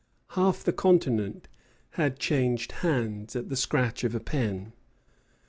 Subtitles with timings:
[0.29, 1.47] Half the continent
[1.91, 4.73] had changed hands at the scratch of a pen.